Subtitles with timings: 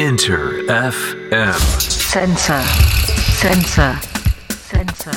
[0.00, 1.52] Inter FM.
[1.78, 2.62] Sensor.
[3.36, 3.92] Sensor.
[4.48, 5.12] Sensor.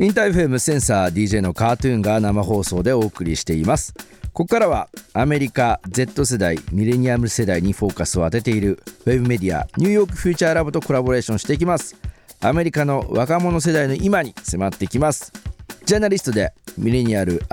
[0.00, 3.94] インター FM センサー DJ のカートゥーンが生放送でお送りしています
[4.32, 11.94] ここからはアメリカ Z 世代ミレニアム世代にフォーカスを当てているウェブメディアニューヨークフューチャーラボとコラボレーションしていきます
[12.40, 15.32] アメリカの若者世代の今に迫っていきます
[15.86, 17.44] ジャーナリストでミレニアル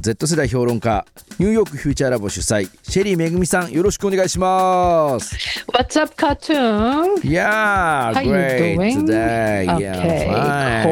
[0.00, 1.04] &Z 世代評論家
[1.38, 5.36] ニューヨークフューチャーラボ主催シェリーめぐみさんよろしくお願いします
[5.74, 7.20] What's up, cartoon?
[7.20, 9.66] Yeah, How great today.
[9.66, 10.84] Yeah,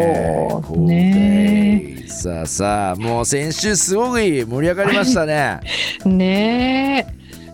[0.61, 2.07] fine.
[2.07, 5.61] さあさあ、もう先週すごい盛り上がりましたね。
[6.05, 7.07] ね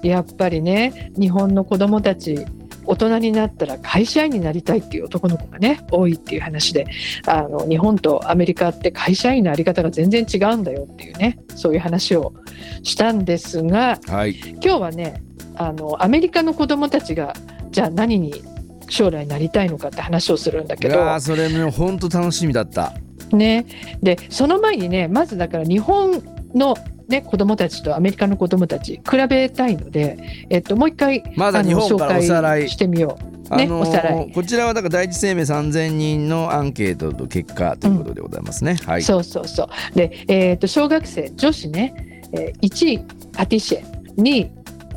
[0.03, 2.45] えやっぱりね日本の子供たち
[2.87, 6.87] 大人になったら会社員になりたいっていう男の子がね多いっていう話で
[7.27, 12.35] あの日本とアメリカって会社員のあり方が全然違うんだよっていうねそういう話を
[12.83, 14.37] したんですがはい。
[14.37, 15.23] 今日はね
[15.57, 17.35] あのアメリカの子供たちが
[17.71, 18.43] じゃあ何に
[18.89, 22.95] 将来なりたいのかって話をするんだけどいやーそれも本当楽しみだった。
[23.33, 23.67] ね、
[24.03, 26.23] でその前にねまずだから日本
[26.57, 26.77] の、
[27.09, 30.19] ね、子供たちとアメリカの子供たち比べたいので、
[30.51, 33.23] えっと、もう一回まずはあの日本からおさらい紹介してみよう。
[33.23, 38.75] ねあのーおさらいこちらはだから第一生命3000人のアンケートと結果ということでございますね。
[38.85, 39.03] はい。
[39.03, 42.99] そうそうそうで、えっと小学生女子ね、えー1位
[43.33, 43.85] パティシエ
[44.17, 44.51] 2位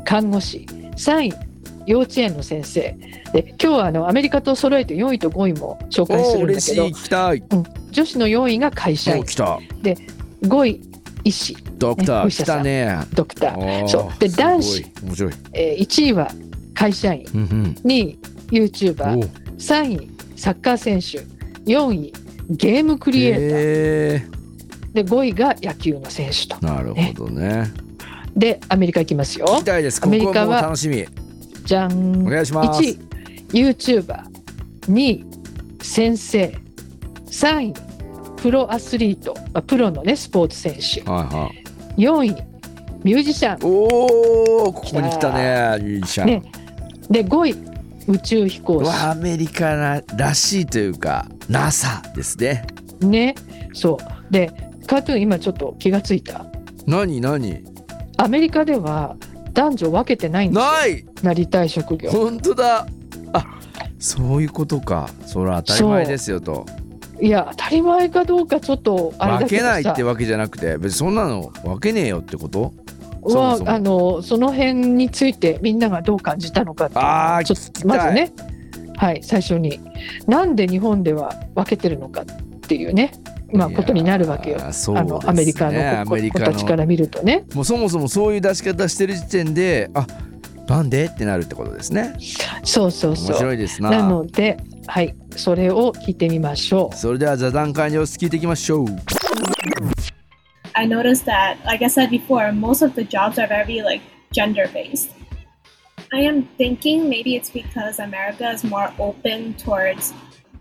[0.04, 0.66] 看護師
[0.96, 1.32] 3位
[1.86, 2.96] 幼稚園の先生
[3.32, 7.42] で今日はあのアメリカと揃えて4位と5位も紹介するんだけど嬉しい聞きたい。
[7.92, 9.60] 女子の4位が会社員お来た。
[10.42, 10.89] 5位
[11.24, 11.56] 医師。
[11.78, 12.24] ドクター。
[12.24, 12.58] 来ねお医者さん。
[12.58, 12.98] たね。
[13.14, 14.18] ドクター、そう。
[14.18, 14.86] で男子。
[15.02, 15.32] 面白い。
[15.52, 16.30] えー1位は
[16.74, 17.24] 会社員。
[17.34, 17.48] うんうん。
[17.84, 18.18] 2位
[18.50, 19.22] YouTuber お
[19.58, 21.24] 3位サッカー選手。
[21.70, 22.12] 4位
[22.48, 23.42] ゲームクリエイター。
[23.46, 24.22] へ
[24.92, 26.56] で5位が野球の選手と。
[26.56, 27.70] ーなるほどね。
[28.36, 29.46] でアメリカ行きますよ。
[29.46, 30.00] 聞きたいです。
[30.02, 31.06] アメリカは楽しみ。
[31.64, 32.82] じゃんお願いします。
[32.82, 32.98] 1位
[33.52, 35.24] YouTuber2 位
[35.82, 36.56] 先生。
[37.26, 37.89] 3位
[38.42, 41.08] プロアスリート、まあ、プロのねスポーツ選手。
[41.10, 41.50] はいは
[41.96, 42.00] い。
[42.00, 42.50] 4位
[43.04, 43.58] ミュージシャン。
[43.62, 46.26] おお、ここに来たね、ミュージシャン。
[46.26, 46.42] ね。
[47.10, 47.70] で5位
[48.08, 48.90] 宇宙飛行士。
[48.90, 52.66] アメリカららしいというか NASA ですね。
[53.00, 53.34] ね。
[53.74, 54.32] そう。
[54.32, 54.50] で
[54.86, 56.46] カートゥーン今ちょっと気がついた。
[56.86, 57.62] 何何？
[58.16, 59.16] アメリカでは
[59.52, 60.70] 男女分けてないんですよ。
[60.70, 61.04] ない！
[61.22, 62.10] なりたい職業。
[62.10, 62.86] 本当だ。
[63.32, 63.44] あ
[63.98, 65.10] そういうことか。
[65.26, 66.64] それは当たり前ですよと
[67.20, 69.82] いや当たり前かどうかちょっとあれ分けだけどさ。
[69.82, 72.72] ないってわけじゃなくて別にそんなの分けねえよってこと？
[73.22, 76.94] はあのその辺についてみんながどう感じたのかって
[77.44, 78.32] ちょっとまずね。
[78.96, 79.80] はい最初に。
[80.26, 82.24] なんで日本では分けてるのかっ
[82.60, 83.12] ていうね。
[83.52, 84.58] まあことになるわけよ。
[84.58, 84.64] ね。
[84.64, 87.44] あのアメリカの子たちから見るとね。
[87.54, 90.06] もうそもそもそういう出し方してる時点であ
[90.68, 91.06] なんで？
[91.06, 92.16] ってなるってことですね。
[92.62, 93.36] そうそう面そう。
[93.36, 93.90] 白いですな。
[93.90, 94.56] なので
[94.86, 98.87] はいそれを聞いてみましょうそれでは座談会の様子聞いていきましょう
[100.77, 104.01] I noticed that, like I said before, most of the jobs are very like
[104.33, 105.09] gender based.
[106.13, 110.13] I am thinking maybe it's because America is more open towards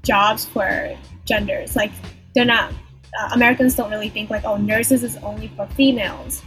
[0.05, 1.75] jobs for genders.
[1.75, 1.91] Like
[2.35, 2.73] they're not
[3.19, 6.43] uh, Americans don't really think like oh nurses is only for females.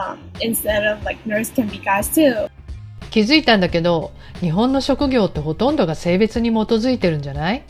[0.00, 2.48] Um, instead of like nurse can be guys too.
[3.17, 4.11] 気づいたんだけど
[4.41, 7.63] 日本の職業ってほとんどが性別に基づいてるんじゃない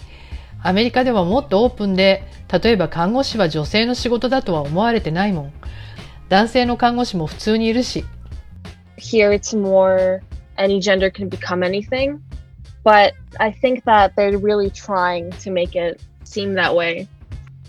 [0.61, 5.53] アメリカではもっとオープンで例えば看護師は女性の仕事だとは思われてないもん
[6.27, 8.03] 男性の看護師も普通にいるし
[8.97, 10.19] here it's more
[10.57, 12.19] any gender can become anything
[12.83, 17.07] but i think that they're really trying to make it seem that way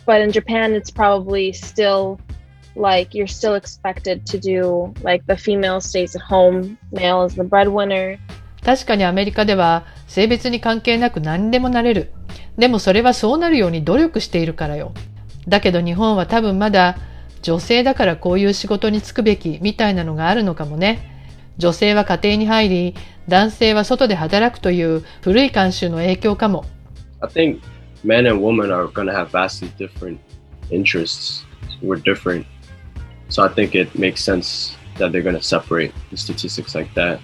[0.05, 2.19] but in japan it's probably still
[2.78, 7.43] like you're still expected to do like the female stays at home male is the
[7.43, 8.19] breadwinner
[8.65, 12.12] 確かにアメリカでは性別に関係なく何でもなれる
[12.56, 14.93] でもそれはそうなるように努力しているからよ
[15.47, 16.97] だけど日本は多分まだ
[17.43, 21.15] 女性だからこういう仕事に就くべきみたいなのがあるのかもね
[21.56, 22.95] 女性は家庭に入り
[23.28, 26.65] 男性は外で働くという古い慣習の影響かも
[27.21, 27.60] I think
[28.04, 30.19] men and women are going to have vastly different
[30.71, 31.45] interests.
[31.83, 32.47] We're different.
[33.28, 37.21] So I think it makes sense that they're going to separate the statistics like that.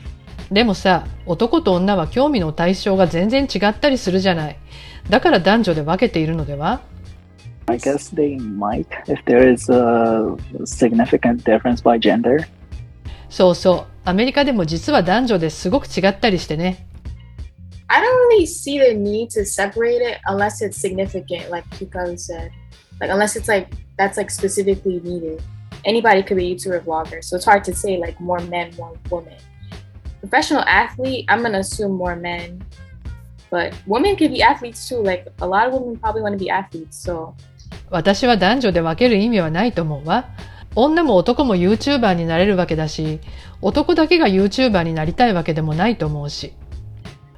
[0.50, 4.58] でもさ男と女は興味の対象が全然違ったりするじゃない
[5.08, 6.82] だから男女で分けているのでは
[7.66, 10.36] I guess they might if there is a
[10.66, 12.46] significant difference by gender.
[13.30, 16.86] そうそうアメリカでも実は男女ですごく違ったりしてね
[17.88, 22.50] I don't really see the need to separate it unless it's significant, like Kiko said.
[23.00, 25.42] Like unless it's like that's like specifically needed.
[25.84, 28.96] Anybody could be a YouTuber vlogger, so it's hard to say like more men, more
[29.10, 29.36] women.
[30.24, 32.64] professional athlete, I'm gonna assume more men.
[33.50, 35.02] But women can be athletes too.
[35.02, 36.96] Like a lot of women probably want to be athletes.
[36.96, 37.34] So
[37.90, 40.28] 私は男女で分ける意味はないと思うわ。
[40.74, 43.20] 女も男も YouTuber になれるわけだし、
[43.60, 46.54] 男だけが YouTuber になりたいわけでもないと思うし。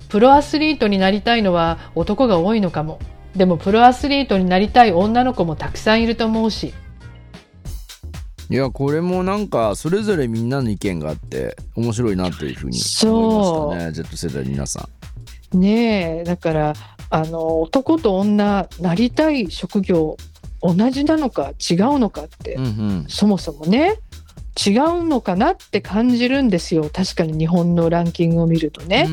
[0.08, 2.98] プロアスリートになりたいのは男が多いのかも。
[3.34, 6.72] でもプロアスリートになりたい女の子もたくさんいると思うし。
[8.48, 14.88] いやこれもなんかそれぞれみんなの意見があって面白いなというふうに思いましたね Z 世代の皆さ
[15.52, 15.58] ん。
[15.58, 16.72] ねえだから
[17.10, 20.16] あの男と女なりたい職業
[20.60, 23.98] 同じなのか違うのかって、うんうん、そもそもね
[24.56, 26.88] 違うのかなって感じるんですよ。
[26.90, 29.06] 確かに日本のランキングを見るとね。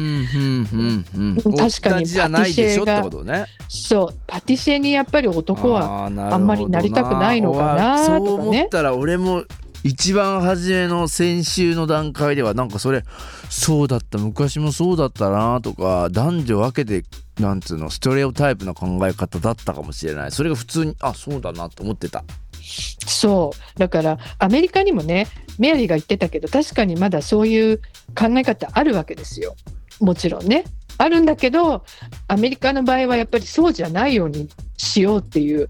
[1.57, 4.16] 確かにパティシエが、ね、そう。
[4.25, 7.34] パティシエにやっぱり男はあんまりなりたくな。
[7.34, 8.25] いのかなとかね。
[8.28, 9.44] そう思ったら俺も
[9.84, 13.04] 一番初めの先週の段階ではなんかそれ
[13.50, 17.06] そうだった昔もそうだったなとか男女分けて
[17.39, 20.31] なんつうのストレオタイプな考え方だったかもしれない。
[20.31, 22.24] それが普通にあそうだなと思ってた
[22.63, 23.80] そう。
[23.80, 25.27] だからアメリカにもね
[25.60, 27.77] メアリーが言ってたけど確かにまだそういう
[28.15, 29.56] 考え方あるわけですよ。
[30.00, 30.63] もちろんね。
[30.98, 31.83] あるんだけど
[32.27, 35.68] アメリカの場合はやっぱりそうじゃないようにしようっていう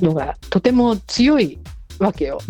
[0.00, 1.58] のがとても強い
[1.98, 2.40] わけよ、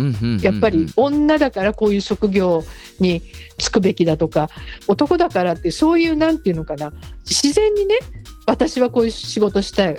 [0.40, 2.64] やっぱり女だからこういう職業
[2.98, 3.22] に
[3.58, 4.50] 就くべきだとか
[4.88, 6.92] 男だからってそういうなんていうのかな。
[7.24, 7.98] 自然にね
[8.46, 9.96] 私はこういう仕事したい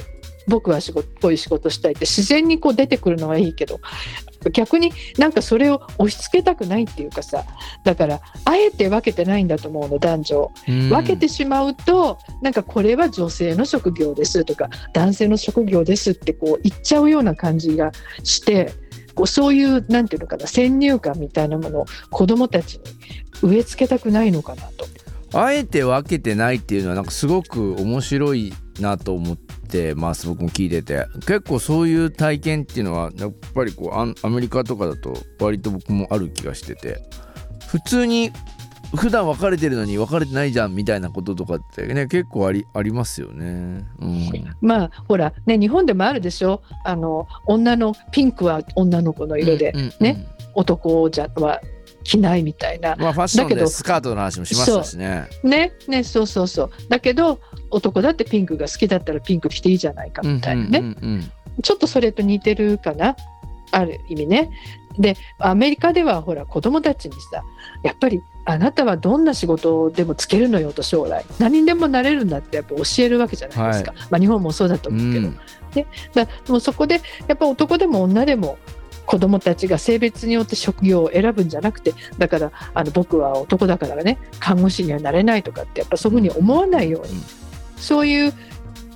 [0.47, 3.79] 僕は仕事こういう仕事したいって自然にこう出てくるのはいいけど
[4.51, 7.43] 逆になんかそれを押し付けたくないっていうかさ
[7.83, 17.91] だからあえて分けてないんだと思うの男女分けてしまうとなんかこれは女性の職業ですとか男性の職業ですってこう言っちゃうような感じが
[18.23, 18.71] して
[19.15, 22.83] こうそういうなんていうのかな先入観みたいなものを子どもたちに
[23.41, 24.85] 植え付けたくないのかなと。
[25.33, 29.46] あえて分けてないっていうのはなんかすごく面白いなと思って
[29.95, 31.05] ます僕も聞いてて。
[31.21, 37.01] 結構そういう体験っていうのはやっぱりこうアメリカとかだと割と僕もある気がしてて。
[37.67, 38.31] 普通に
[38.95, 46.61] 普段別れてるのに別れてないじゃんみたいなこととかってね結構ありありますよね、うん、まあほらね日本でもあるでしょ？
[46.85, 50.27] あの女のピンクは女の子の色で、うんうんうん、ね？
[50.53, 51.59] 男じゃは
[52.07, 52.95] 着ないみたいな。
[52.95, 55.27] まあファッションでスカートの話もしましたしね。
[55.43, 55.73] ね。
[55.89, 56.71] ねそうそうそう。
[56.87, 57.39] だけど
[57.69, 61.31] 男だってピンクが好きだったらピンク着ていいじゃないかみたいなね、うんうんうんうん、
[61.61, 63.17] ちょっとそれと似てるかな。
[63.71, 64.49] ある意味ね。
[64.97, 67.43] でアメリカではほら子供たちにさ
[67.83, 71.25] やっぱりあなたはどんな仕事でもつけるのよと将来。
[71.37, 75.39] 何にでもなれるんだってやっぱ教えるわけじゃないですか、はい、まあ、日本もそうだと思うけど、うん、
[75.73, 78.57] でだもうそこでやっぱ男でも女でも
[79.07, 87.23] 子供たちが性別によって職業を選ぶんじゃなくてだからあの僕は男だからね看護師にはなれないとかってやっぱそういうふうに思わないように。
[87.77, 88.33] そういう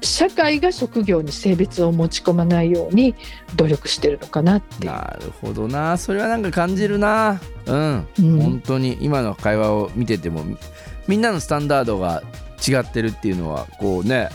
[0.01, 3.13] 社会が職業に性別を持ち込まないように
[3.55, 4.87] 努力してるのかなって。
[4.87, 5.97] なるほどな。
[5.97, 7.39] それはなんか感じるな。
[7.67, 10.43] うん、うん、本当に今の会話を見てても
[11.07, 12.23] みんなのスタンダードが
[12.67, 14.29] 違ってるっていうのはこうね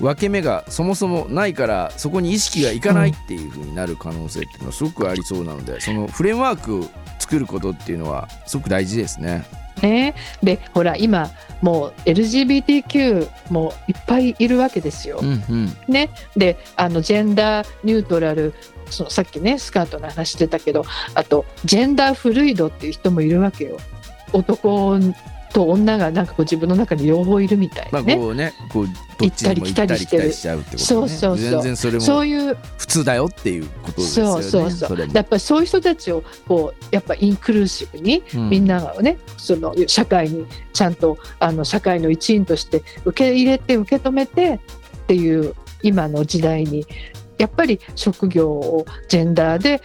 [0.00, 6.84] 分け目がそもそもないからそこに意識がいかないっていう風になる可能性っていうのはすごくありそうなのでそのフレームワークを
[7.18, 9.44] 作ることっていうのはすごく大事ですね。
[9.82, 11.30] ね、でほら今
[11.62, 15.20] もう LGBTQ もいっぱいいるわけですよ。
[15.22, 18.54] うんうん、ね、であのジェンダーニュートラル
[18.90, 20.84] そのさっきねスカートの話してたけど
[21.14, 23.78] あとジェンダーフルイドっていう人もいるわけよ。
[24.32, 24.98] 男
[25.52, 28.16] と女がなんかこう自分の中に両方いるみたいなね。
[28.16, 28.88] まあ、こうねこう
[29.20, 30.32] 行ったり来たりしてる。
[30.32, 31.50] しちゃうってこと、ね、そうそうそう。
[31.52, 34.42] 全然それもそういう普通だよっていうことですよね。
[34.42, 35.08] そうそうそう。
[35.12, 46.86] やっぱりそういう人たちをこうやっぱインクルーシブに、みんながねその社会にちゃんとあの社会の一員として受け入れて受け止めてっていう今の時代に
[47.38, 49.82] やっぱり職業をジェンダーで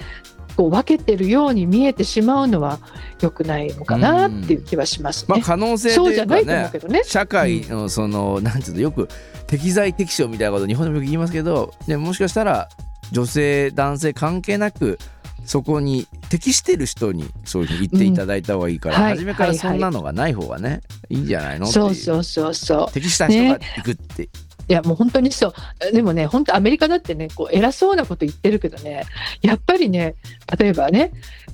[0.56, 2.80] こう分けてるように見えてしまうのは
[3.22, 5.26] 良くないのかなっていう気はしますね。
[5.30, 7.04] まあ、可能性というかねね。
[7.04, 9.10] 社会のその、うん、なんていうのよく
[9.48, 12.70] 適材適所みたいなこと日本でもよく言いますけど、ね、もしかしたら
[13.12, 14.98] 女性男性関係なく
[15.46, 22.94] そこに適してる人にそういうふうに言っていただいた方がいいから、うんはい、初めからそんなのがない方がね、はいはい、いいんじゃないのそうそうそうそう。
[22.94, 24.30] 適した人が行くって、ね
[24.68, 25.54] いやもう本当にそう。
[25.94, 29.06] でもね本当アメリカだってねこう偉そうなこと言ってるけどね
[29.42, 30.16] やっぱりね
[30.58, 31.12] 例えばね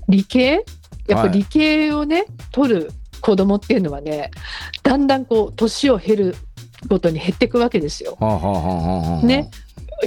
[0.07, 0.63] 理系？
[1.07, 4.31] やっぱ理系をね、はい、取る子供っていうのはね
[4.83, 6.35] だんだんこう年を経る
[6.87, 8.17] ごとに減っていくわけですよ。
[9.23, 9.49] ね。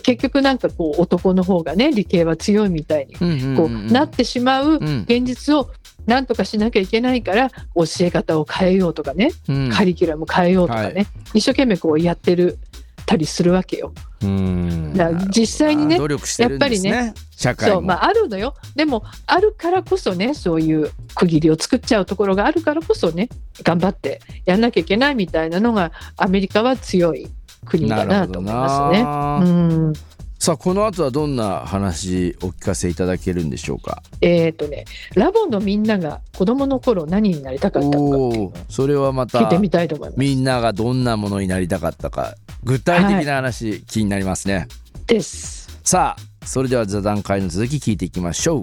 [0.03, 3.15] 結局なんかこう男の方がね理系は強いみたいに
[3.57, 5.71] こうなってしまう現実を
[6.07, 9.71] なんとかしなきゃいけないから教え方を変えようとかね、うん。
[9.71, 11.07] カリキュラム変えようとかね、はい。
[11.35, 12.59] 一生懸命こうやってる
[13.07, 13.93] たりするわけよ。
[14.23, 14.95] うん。
[15.35, 16.91] 実際にね努力してるんですね。
[16.91, 17.75] やっぱ社会も。
[17.77, 18.55] そうまああるのよ。
[18.75, 23.29] でもあるからこそねそういう区切りを作っちゃうところがあるからこそね
[23.63, 27.29] 頑張ってやんなきゃいけないみたいなのがアメリカは強い
[27.65, 29.03] 国だなと思いますね。
[29.03, 29.45] なう
[29.91, 29.93] ん。
[30.39, 34.03] さあこの後はどんな話お聞かせいただけるんでしょうか？
[34.21, 34.85] えっ、とね
[35.15, 40.21] ラボのみんなが子供の頃何になりたかったのかそれはまた聞いてみたいと思います。
[40.21, 44.66] みんながどんなものになりたかったか具体的な話、気になりますね
[45.06, 45.78] です。
[45.85, 48.62] さあそれでは座談会の続き聞いていきましょう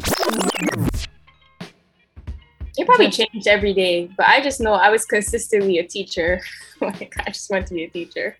[2.77, 6.39] It probably changed every day, but I just know I was consistently a teacher.
[6.81, 8.37] like I just wanted to be a teacher.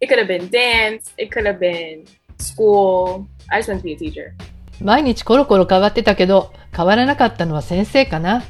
[0.00, 2.06] It could have been dance, it could have been
[2.38, 3.26] school.
[3.50, 4.32] I just wanted to be a teacher.
[4.80, 8.44] 毎日コロコロ変わってたけど変わらなかったのは先生かな。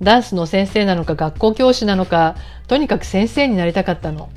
[0.00, 4.30] ダンスの先生なのか学校教師なのかとにかく先生になりたかったの。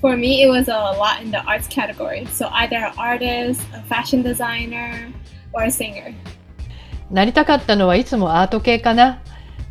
[0.00, 2.26] For me, it was a lot in the arts category.
[2.26, 5.12] So either an artist, a fashion designer,
[5.52, 6.14] or a singer.
[7.10, 9.22] なりたかったのはいつもアート系かな。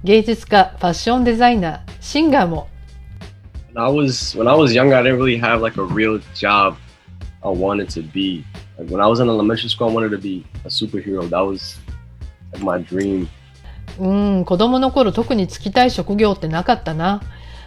[0.03, 2.67] 芸術家、ファッションデザイナー、シンガーも。
[3.73, 6.75] When I was when I was younger, I didn't really have like a real job
[7.43, 8.43] I wanted to be.
[8.77, 11.27] Like when I was in elementary school, I wanted to be a superhero.
[11.29, 11.77] That was
[12.53, 13.27] like my dream.
[13.99, 17.21] うん、子供の頃特に就きたい職業ってなかったな。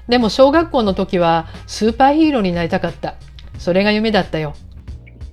[0.08, 3.14] でも小学校の時はスーパーヒーローになりたかった。
[3.58, 4.54] それが夢だったよ。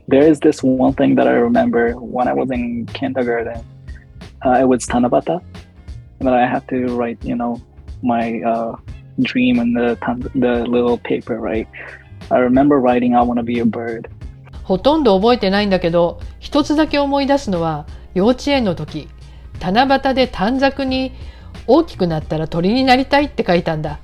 [0.10, 3.62] There is this one thing that I remember when I was in kindergarten.
[4.44, 5.41] Uh, it was Tanabata.
[6.20, 7.60] That I had to write, you know,
[8.03, 8.75] my uh,
[9.22, 9.98] dream in the
[10.36, 11.67] the little paper, right?
[12.29, 14.10] I remember writing, "I want to be a bird."
[14.63, 19.08] ほとんど覚えてないんだけど、一つだけ思い出すのは幼稚園の時、
[19.62, 21.13] 七夕で短冊に
[21.67, 24.00] 大きくなったら鳥になりたいって書いたんだ。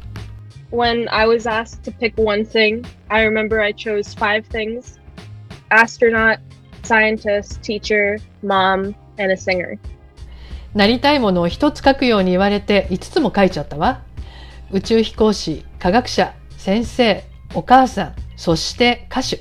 [0.72, 4.98] When I was asked to pick one thing, I remember I chose five things
[5.70, 6.40] astronaut,
[6.84, 9.78] scientist, teacher, mom, and a singer.
[10.74, 14.04] なりたいものを一つ書くように言われて5つも書いちゃったわ。
[14.72, 19.40] 宇宙飛行士、科学者、先生、お母さん、そして歌手。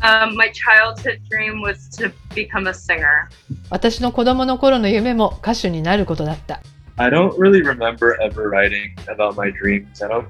[0.00, 3.28] Um, my childhood dream was to become a singer.
[3.70, 6.60] 私の子供の頃の夢も歌手になることだった。
[7.00, 10.02] I don't really remember ever writing about my dreams.
[10.02, 10.26] I don't.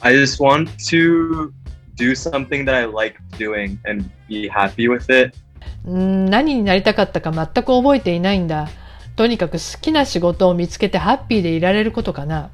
[0.00, 1.52] I just want to
[1.94, 5.36] do something that I like doing and be happy with it.
[5.84, 8.70] 何になりたかったか全く覚えていないんだ。
[9.16, 12.50] とにかく好きな仕事を見つけてハッピーでいられることかな。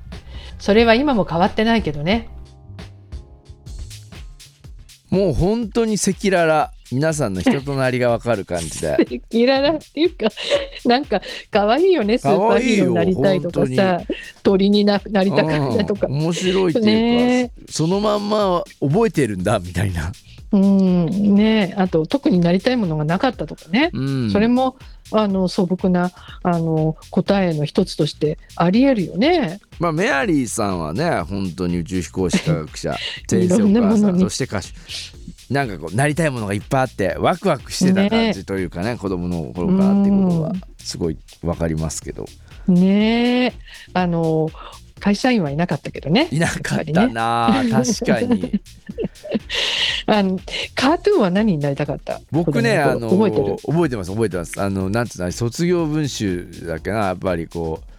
[0.58, 2.28] それは今も変わってないけどね。
[5.08, 8.96] もう本当に赤裸々皆さんの人となりがわかる感じで。
[9.30, 10.28] いらないっていうか、
[10.84, 14.00] なんか可愛いよね、スーパーヒーローになりたいとかさ、
[14.42, 16.06] 鳥にななりたかったとか。
[16.06, 16.14] うん。
[16.22, 17.50] 面白いっていうか、ね。
[17.68, 20.12] そのまんま覚えてるんだみたいな、
[20.52, 21.74] うん、ね。
[21.76, 23.90] あと特になりたいものがなかったとかね。
[23.92, 24.76] うん、それも
[25.12, 26.10] あの素朴な
[26.42, 29.60] あの答えの一つとしてありえるよね。
[29.78, 32.96] まあメアリーさんはね本当に宇宙飛行士科学者
[33.28, 34.68] 先生 いろんなお母さんそして歌手
[35.50, 42.26] なんかこうなりたいものがいっぱいあってワクワクしてた感じというかね子供の頃からっていうことはうんすごいわかりますけど。
[42.68, 43.52] ねえ。
[43.92, 44.48] あの
[44.98, 46.28] 会社員はいなかったけどね。
[46.30, 48.60] いなかったな、確かに。
[50.06, 50.38] あの
[50.74, 52.20] カートゥーンは何になりたかった？
[52.30, 53.30] 僕ねあの覚え
[53.88, 54.60] てます覚えてます。
[54.60, 57.95] あのなんつうの卒業文集だっけなやっぱりこう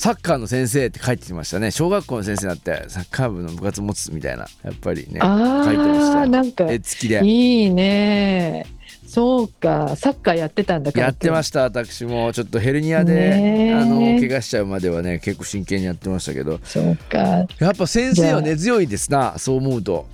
[0.00, 1.70] サッカーの先生って書いてましたね。
[1.70, 7.20] 小学校の先生になってサッカー部の部活持つみたいなやっぱりねあ書いてましたなんか絵付きで。
[7.22, 8.64] いいね。
[9.06, 12.32] そうかサッカーやってたんだからやってました私も。
[12.32, 16.60] ちょっとヘルニアで、あの怪我しちゃうまではね結構真剣にやってましたけど。
[16.64, 17.18] そうか。
[17.18, 20.06] やっぱ先生は根強いですなそう思うと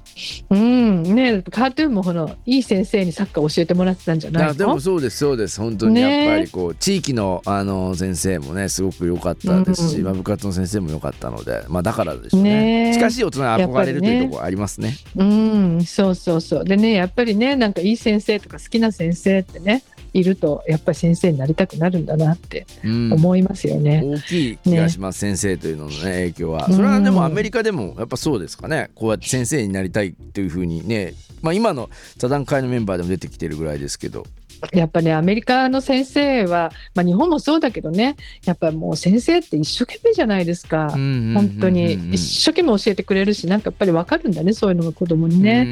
[0.51, 1.03] うん。
[1.03, 5.61] ねカートゥーンもこのいい先生にサッカー教えてもらってたんじゃないでもそうですそうです。
[5.61, 12.47] 本当にねやっぱりこう地域のあの先生もねすごく良かったですし、うんまあ、部活の先生も良かったのでまあだからでしょうね。
[12.57, 12.91] ね。
[12.91, 14.97] え近しい大人に憧れるねいうところありますね。
[15.17, 16.65] うん、そうそうそう。
[16.65, 19.83] でね、やっぱりね、なんかいい先生とか好きな先生ってね、
[20.19, 23.13] いると、やっぱり先生になりたくなるんだなってうん。
[23.13, 24.03] 思いますよね。
[24.05, 26.71] 大きい気がします、先生というののね影響は。
[26.71, 28.91] それはでもアメリカでもやっぱそうですかね。
[28.95, 31.15] こうやって先生になりたいというふうにね。
[31.43, 34.27] まあ今の座談会のメンバーでも出てきてるぐらいですけど
[34.73, 40.91] やっぱね、アメリカの先生は、まあ日本もそうだけどね、やっぱもう先生って一生懸命じゃないですか。
[40.91, 45.67] 本本当に一生懸命教えてくれるし、なんかやっぱりわかるんだね、そういうのが子供にね。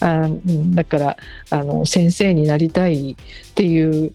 [0.00, 1.16] あうんだから
[1.50, 4.12] あの先生になりたいっていう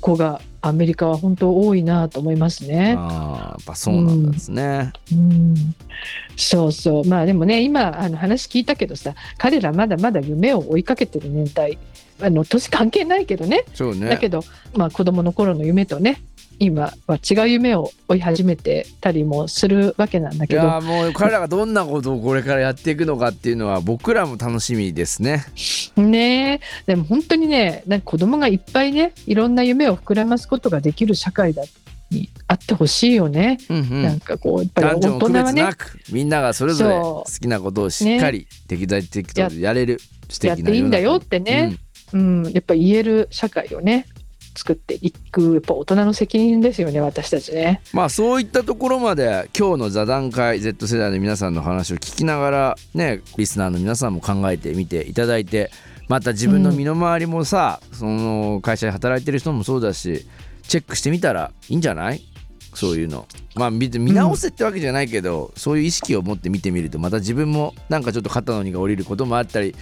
[0.00, 2.94] 子がアメリカは本当多いなと思いますね。
[2.98, 5.54] ああやっぱそうなんですね、うん、
[6.36, 11.78] そうそうまあでもね今あの話聞いたけどさ彼らまだまだ夢を追いかけてる年代
[12.22, 13.64] あの年関係ないけどね。
[13.74, 14.08] そうね。
[14.08, 16.22] だけど、まあ、子供の頃の夢とね
[16.58, 20.62] 今は違う夢を追い始めてたりもするわけなんだいけど。
[20.62, 25.46] やーもう彼らがどんなことをこれからやっていくのかっていうのは僕らも楽しみですね。
[25.96, 26.60] ねえ。
[26.86, 31.62] でも本当にねなんか子供がいっぱいねいろんな夢を膨らますことができる社会だ
[32.10, 34.02] にあってほしいよね、うんうん。
[34.02, 39.98] なんかこうやっぱり大人はね別なくみんながそれぞれ好きなことをしっかり適材適所でやれる
[40.28, 44.06] 素やっ敵ないていんだよってね、うんうんやっぱ言える社会をね
[44.56, 47.80] 作っていくやっぱ大人の責任ですよね私たちね。
[47.92, 55.70] まあそういったところまで今日の座談会 Z 世代の皆さんの話を聞きながらねリスナーの皆さんも考えてみていただいて
[56.08, 60.26] また自分の身の回りもさ、その会社で働いてる人もそうだし
[60.64, 62.20] チェックしてみたらいいんじゃない？
[62.74, 63.26] そういうの。
[63.54, 69.74] まあ見て見直せってわけじゃないけど、そういう意識を持って見てみるとまた自分もなんかちょっと肩の荷が下りることもあったり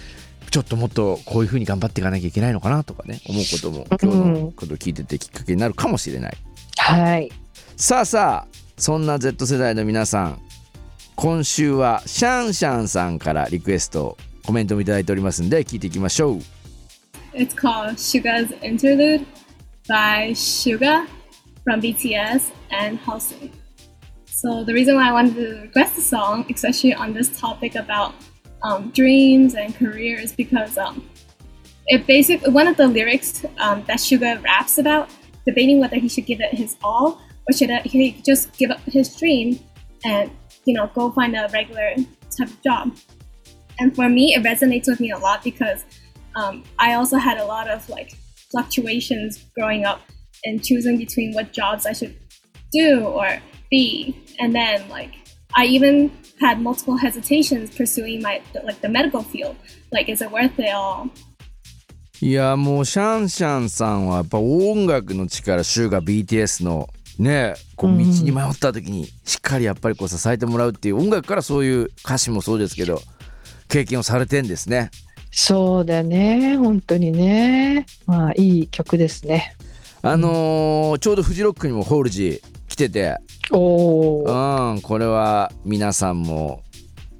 [0.51, 6.37] ちょっともっとこういう風に頑張っていかなきゃいけないのかなとかね思うことも今日のことを聞いててきっかけになるかもしれない。
[6.77, 7.31] はい。
[7.75, 10.41] さあさあそんな Z 世代の皆さん
[11.15, 16.39] 今週はシャンシャンさんからリクエストコメントもいただいておりますんで聞いていきましょう。
[17.33, 19.25] It's called Suga's Interlude
[19.87, 21.18] by Suga
[21.69, 23.51] from BTS and Halsey.
[24.25, 28.15] So the reason why I wanted to request the song, especially on this topic about
[28.63, 31.07] um, dreams and careers, because um,
[31.85, 35.11] it basically one of the lyrics um, that Suga raps about,
[35.45, 39.15] debating whether he should give it his all or should he just give up his
[39.15, 39.59] dream
[40.03, 40.31] and
[40.65, 41.93] you know go find a regular
[42.35, 42.97] type of job.
[43.77, 45.85] And for me, it resonates with me a lot because
[46.35, 48.15] um, I also had a lot of like
[48.49, 50.01] fluctuations growing up
[50.45, 52.15] and choosing between what jobs I should
[52.71, 54.15] do or be.
[54.39, 55.11] And then like
[55.55, 59.55] I even had multiple hesitations pursuing my like the medical field.
[59.91, 61.09] Like, is it worth it all?
[62.21, 73.01] いやもうシャンシャンさんはやっぱ音楽の力シュが BTS のねこう道に迷った時にしっかりやっぱりこう支えてもらうっていう音楽からそういう歌詞もそうですけど
[73.69, 74.91] 経験をされてんですね。
[75.31, 79.55] そうだね本当にねまあいい曲ですね。
[80.01, 83.17] あのーちょうどフジロックにもホールジー来てて。
[83.51, 86.61] おうんこれは皆さんも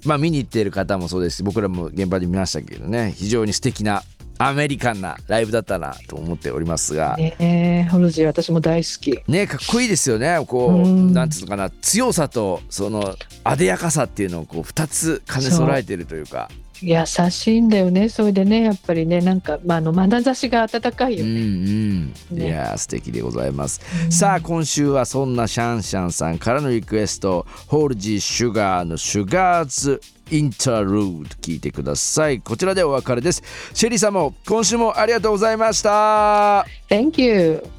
[0.06, 3.13] まあ見に行っている方もそうですし僕らも現場で見ましたけどね。
[3.15, 4.04] 非常に素敵な
[4.38, 7.18] アメリカンなライブだったなと思っておりますが。
[7.18, 9.20] ねえホルジー私も大好き。
[9.30, 10.39] ねかっこいいですよね。
[10.48, 11.13] こう、うん。
[11.13, 11.70] なんつうのかな。
[11.70, 16.50] 強さとそのあでやかさっていうのをこう2つ兼ね備えてるというか
[16.82, 18.10] 優しいんだよね。
[18.10, 22.13] それでねやっぱりねなんか、まあ、あの眼差しが温かいようんね。
[22.32, 22.48] うん、ね。
[22.48, 32.39] いやー素敵でございます、さあ今週はそんなシャンシャンさんからのリクエストホールジーシュガーのシュガーズインタルード聞いてください。
[32.39, 33.44] こちらでお別れです。
[33.74, 36.65] シェリーさんも今週もありがとうございました。
[36.89, 37.79] Thank you!